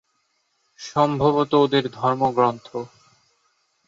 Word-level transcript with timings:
সম্ভবত 0.79 1.51
ওদের 1.55 1.85
ধর্মগ্রন্থ। 1.91 2.67